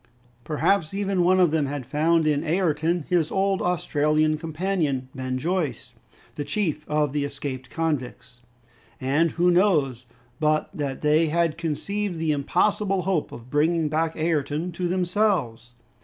[0.43, 5.93] Perhaps, even, one of them had found in Ayrton his old Australian companion Ben Joyce,
[6.33, 8.41] the chief of the escaped convicts.
[8.99, 10.07] And who knows
[10.39, 15.75] but that they had conceived the impossible hope of bringing back Ayrton to themselves?